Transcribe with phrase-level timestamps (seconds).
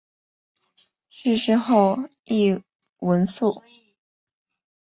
[1.11, 2.63] 逝世后谥
[3.01, 3.61] 文肃。